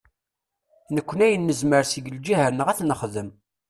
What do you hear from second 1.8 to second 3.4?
seg lǧiha-nneɣ ad t-nexdem.